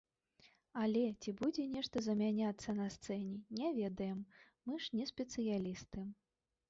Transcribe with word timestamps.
Але, 0.83 1.01
ці 1.25 1.33
будзе 1.41 1.65
нешта 1.75 2.03
замяняцца 2.07 2.69
на 2.79 2.87
сцэне, 2.95 3.37
не 3.61 3.69
ведаем, 3.79 4.19
мы 4.71 4.81
ж 4.87 5.01
не 5.01 5.05
спецыялісты! 5.11 6.01